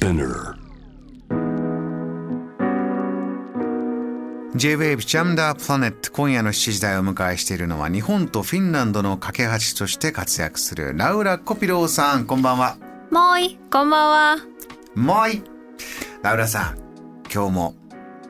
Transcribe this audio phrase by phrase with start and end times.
[0.00, 0.54] Spinner.
[4.56, 12.24] J-Wave ジャムダープラネット今夜の7時台をお迎えしているのは日本とフィンランドの架け橋として活躍するラウラ・コピローさん。
[12.24, 12.78] こんばんは。
[13.10, 14.36] もうい、こんばんは。
[14.94, 15.42] もうい。
[16.22, 16.78] ラウラさん
[17.32, 17.74] 今日も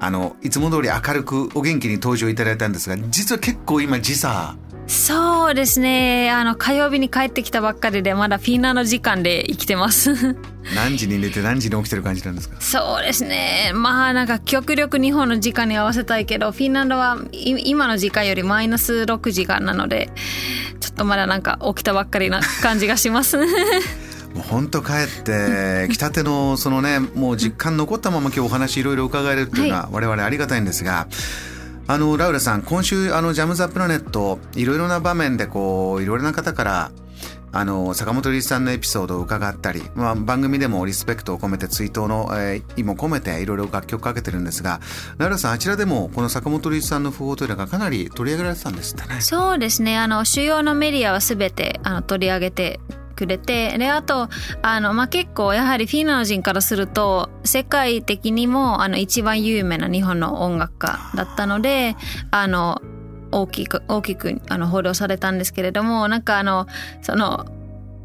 [0.00, 4.56] あのいつも通り明るくお元気に登場いただいたんですが実は結構今時差
[4.90, 6.30] そうですね。
[6.32, 10.36] あの、火曜日に帰ってきたばっかりで、まだフィンランド時間で生きてます。
[10.74, 12.56] 何時に寝て何時に起きてる感じなんですか？
[12.60, 13.70] そうですね。
[13.72, 20.10] まあ、なんか極力日本の時間に合わせたいけど、フィンランドはい今の時間よりマイナス6時間なので、
[20.80, 23.38] ちょっとまだなんか起きたばっかりな感じがします。
[24.34, 31.06] もう本当帰って来たてのそのねもう実感残ったまま今日お話いろいろ伺えるっていうのは我々ありがたいんですが、
[31.90, 36.92] あのラウラさん今週あのジャム・ザ・プラネットいろいろな場面でこういろいろな方から
[37.50, 44.80] あの坂本龍一さんのエピソードを伺ったり、まあ、番組でもリスペクトを込めて追悼の、えー意も込めていろいろ楽曲かけてるんですが
[45.18, 49.20] ラウラさんあちらでもこの坂本龍一さんの訃報というのがかなり取り上げられてたんですってね。
[49.20, 49.98] そうですね。
[49.98, 52.78] あの、主要のメディアはすべてあの取り上げて
[53.20, 54.28] くれて、で、あと、
[54.62, 61.96] あの、まあ、結構、やはりフィンランド人からすると、世界的にも、あの、一番有名な日本の音楽家だったので、
[62.30, 62.80] あの、
[63.30, 66.66] 大きく、大きく、あの、報道されたんですけれども、なんかあの、
[67.02, 67.46] その、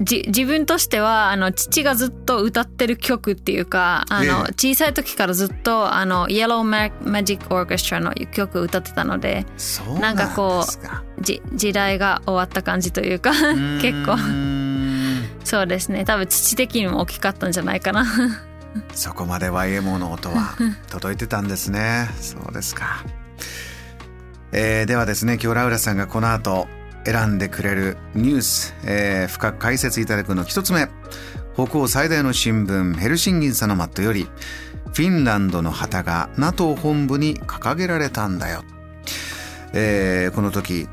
[0.00, 4.52] じ自分としてはあの父がずっと歌ってる曲っていうかあの、ええ。
[4.52, 9.46] 小さい時からずっとあの Yellow Ma- Magic Orchestra の曲を歌ってたので
[9.98, 10.28] なんか。
[10.36, 13.30] こうじ時代が終わった感じというか
[13.80, 14.16] 結構
[15.46, 18.04] そうですね多分父的にも大きかったんじゃないかな
[18.92, 20.56] そこまで YMO の音は
[20.90, 22.10] 届いてたんですね。
[22.20, 23.04] そうですか。
[24.52, 26.66] えーではですね、今日ラウラさんがこの後
[27.06, 30.88] 選んでくれるニュース、えー深く解説いただくの一つ目。
[31.54, 34.28] 北欧最大の新聞ヘルシンギンサノマットより、
[34.92, 38.62] フィンランドの旗が NATO 本部に掲げられたんだよ。
[39.72, 40.86] えーこの時、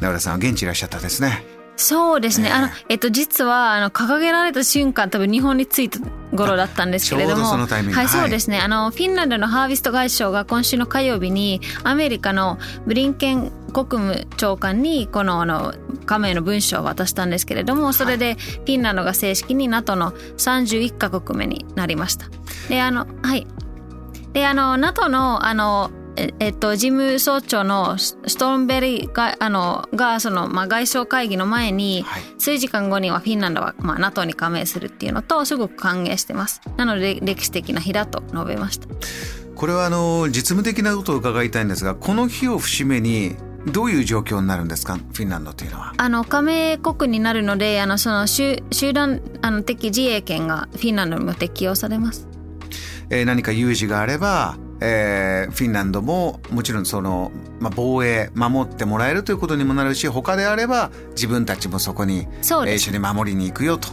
[0.00, 1.46] ラウラさんは現地いらっしゃったですね。
[1.76, 2.50] そうですね。
[2.50, 6.00] あの、えっと、実は、あの、掲げられた瞬間、多分日本に着いた
[6.34, 7.36] 頃だったんですけれども。
[7.36, 7.42] ど
[7.92, 8.60] はいそうですね。
[8.60, 15.74] あの、フィンランドのハービスト外相が今週の火曜日に、アメリカのブリンケン国務長官に、この、あの、
[16.06, 22.26] 加盟の文書を渡したんですけれども、それで、フィンランドが正式に NATO の31カ国目になりました。
[22.70, 23.46] で、あの、はい。
[24.32, 36.60] で、あの、NATO の、あの、ええっと、事務総長のスストーンベリーが、あの、が、その、まあ、外相会議の前に、はい数時間後にはフィンランドは、まあ、NATO に加盟するっていうのと、すごく歓迎してます。
[36.76, 38.88] なので、歴史的な日だと述べました。
[39.54, 44.96] これはあの実務的なことを伺いたいんですがこの日を節目にどういう状況になるんですか？
[44.96, 45.94] フィンランドというのは。
[45.96, 52.28] あの、加盟国になるので、あの、その、集集団あの的自衛権がフィンランドにも適用されます。
[53.10, 63.88] えー何か有事があれば、えーフィンランドももちろんその、まあ、防衛守ってもらえるということにもなるし他であれば自分たちもそこに、そ一緒に守りに行くよと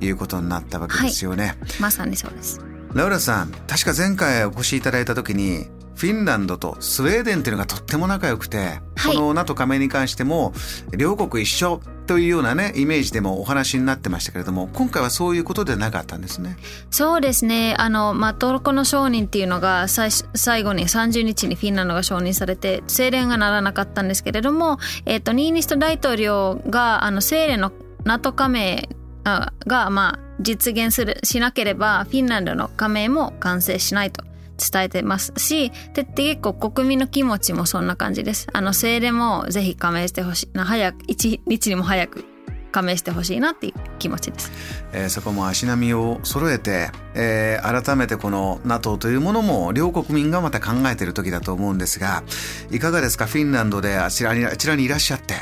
[0.00, 1.54] いうことになったわけですよね。
[1.80, 2.60] まさにそうです。
[2.92, 10.52] ラウラさん確か前回お越しいただいた時にフィンランドとスウェーデンというのがとっても仲良くて、はいこの NATO 加盟に関しても
[10.96, 16.56] 両国一緒というようなねイメージでもお話になってましたけれども今回はそういうことでなかったんですね。
[16.90, 17.74] そうですね。
[17.78, 27.72] あの、まあ、トルコの承認っていうのが最初最後に30日にフィンランドが承認されて、清廉がならなかったんですけれども、えっ、と、ニーニスト大統領が、あの、清廉の
[28.04, 28.88] NATO 加盟
[29.24, 34.25] あが、まあ、実現する、しなければ、フィンランドの加盟も完成しないと。
[34.56, 38.46] 伝えてますしで結構国民の気持ちもそんな感じです。
[38.52, 42.24] あの清廉もぜひ加盟してほしいな早く一日にも早く
[42.72, 44.52] 加盟してほしいなっていう気持ちです。
[44.92, 52.22] えーそこも足並みを揃えて、えー改めてこの NATO というものも両国民がまた考えている時だと思うんですが
[52.70, 53.26] いかがですか？
[53.26, 55.34] フィンランドであちらにあちらにいらっしゃって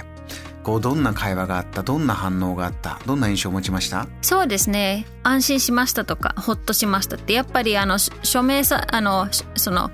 [0.65, 4.09] こうどんな会話があったどんな反応があったどんな印象を持ちました？
[4.23, 5.07] そうですね。
[5.23, 9.91] 安心しましたとかほっとしましたってやっぱりあのし署名さあのしその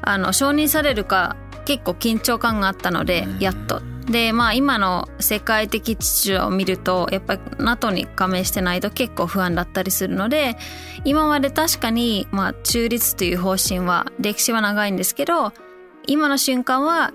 [0.00, 3.82] あの承認されるか結構緊張感があったのでやっと。
[4.02, 10.56] でまあ今の世界的秩序を見るとやっぱり NATO に加盟してないと結構不安だったりするので
[11.04, 15.52] 今まで確かに、まあ、中立という方針は歴史は長いんですけど
[16.08, 17.12] 今の瞬間は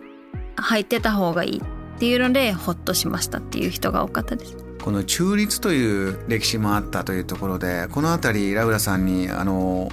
[0.56, 1.62] 入ってた方がいい
[1.98, 4.56] っていうのでほっとしましたっていう人が多かったです。
[4.84, 9.90] この中立という歴史もあったというところでこの辺りラウラさんにあの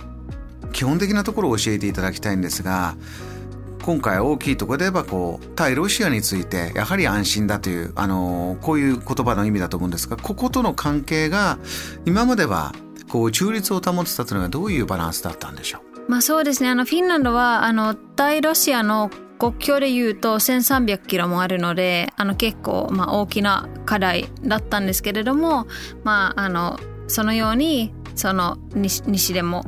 [0.72, 2.94] 基本的なところを教えていただきたいんですが
[3.82, 11.58] 今回大きいところで言えばこう対ロシアについてやはり安心だというあのこういう言葉の意味だと思うんですがこことの関係が
[12.04, 12.72] 今までは
[13.08, 16.10] こう中立を保つたというのはどういうバランスだったんでしょう？
[16.10, 25.66] まあそうですねあのフィンランドはあの大ロシアの国境でいうと1300キロもあるのであの結構、まあ、大きな課題だったんですけれども、
[26.04, 26.78] まあ、あの
[27.08, 29.64] そのようにその西西でも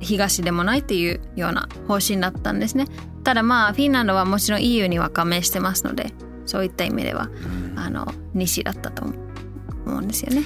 [0.00, 2.86] 東でもないっていうような方針だったんですね。
[3.24, 6.12] ただまあフィンランドはもちろん EU には加盟してますので
[6.44, 7.28] そういった意味では、
[7.74, 10.42] あの西だったと思うんですよね。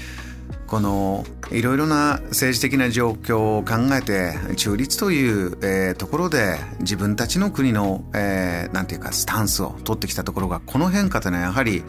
[0.70, 11.82] このいろいろな政治的な状況を考えて中立という、えー、ところで自分たちの国の、えー、なんていうかスタンスを取ってきたところがこの変化というのはやはり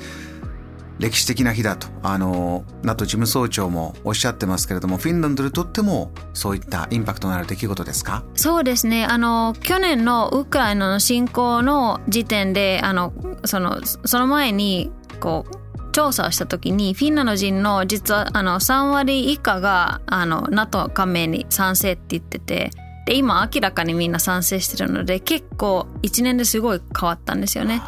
[0.98, 1.88] 歴史的な日だと。
[2.04, 8.24] あの NATO 事務総長もおっしゃってますけれどもフィンランドにとってもそういったインパクトのある出来事ですか？
[8.36, 9.06] そうですね。
[9.06, 13.14] あの去年のウクライナの侵攻の時点であの
[13.46, 15.61] そのその前にこう
[15.92, 22.72] 調査をした時にフィンランド人の実はあの3割以下があの NATO 加盟に賛成って言ってて
[23.06, 27.82] で今明らかにみんな賛成してるので結構1年ですごい変わったんですよね。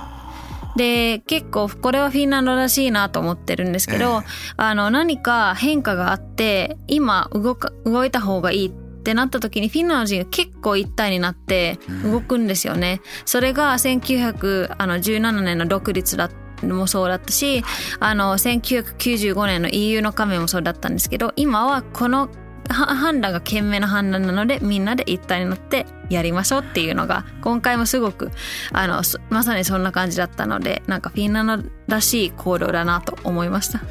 [0.76, 4.24] で結構これはフィンランドらしいなと思ってるんですけど、えー、
[4.58, 13.02] あの何か変化があって今動か動いた方がいいってなった時にフィンランド人が結構一体になって動くんですよね。
[13.26, 17.63] それが1917年の独立だったもそうだったし
[18.00, 22.30] あの1995年の EU の加盟もそうだったんですけど今はこの
[22.69, 28.31] 判断が賢明な判断なのでみんなで一体になってやりましょうっていうのが今回もすごく
[28.71, 33.81] あのまさにそんな感じだったのでなんかフィンランドらしい行動だなと思いました。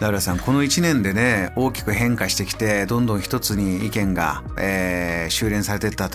[0.00, 6.10] ラウラさんこの1年でね大きく変化してきてどんどん一つに意見が、えー、修練されていった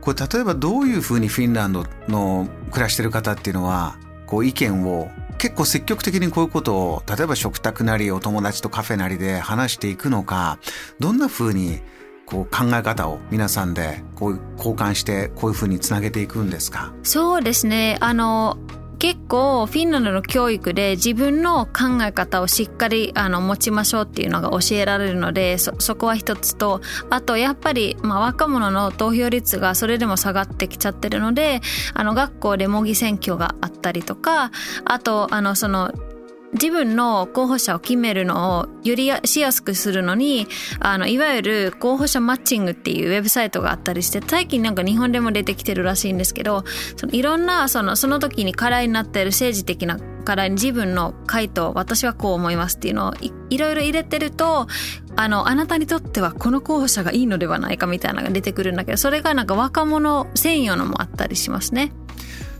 [0.00, 3.96] これ例えばどういうふうにフィンランドの暮らしてる方っていうのは
[4.26, 10.58] こう意見を結構積極的にこういうことを例えば食卓なりお友達とカフェなりで話していくのか
[11.00, 11.80] どんなふうに
[12.26, 16.94] こう考え方を皆さんでこう交換してこういうふうにつなげていくんですか？
[17.02, 17.98] そうですね。
[18.00, 18.56] あの
[18.98, 26.80] 結構フィンランドの教育で自分の考え方をしっかりあの持ちましょうっていうのが教えられるのでそそこは一つと
[27.10, 31.60] あとやっぱり、まあ、若者の投票率がそれでも下がってきちゃってるので
[31.94, 34.50] あの学校で模擬選挙があったりとか
[34.84, 35.92] あとあのその
[36.54, 40.46] 自分の候補者を決めるのをよりしやすくするのに
[40.80, 46.64] あのいわゆる候補者マッチングっていうウェブサイトがあったりして最近なんか日本でも出てきてるらしいんですけど
[46.96, 54.66] そのいろんなそのその時に課題になっている政治的な課題に自分の回答私はこう思いますっていうのをいいろいろ入れてると
[55.16, 61.92] あのあなたにとってはこの候補者がいいのではないかみたいなのが出てくるんだけどそれがなんか若者専用のもあったりしますね。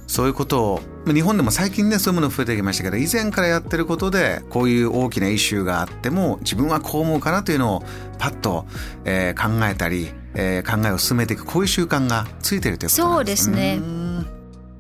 [0.07, 0.81] そういうことを
[1.13, 7.83] 日本でも最近ねそういうもの増えてきましたけど以前からやってることでこういう大きなイシューがあっても自分はこう思うかなというのを
[8.19, 8.67] パッと、
[9.05, 13.81] えー、考えたり、えー、考えを進めていくこういう習慣がついてるということなんですそうですね。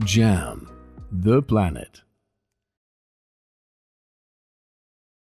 [0.00, 0.67] JAM
[1.12, 2.04] The Planet